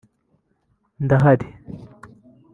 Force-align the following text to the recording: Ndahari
Ndahari 1.03 1.47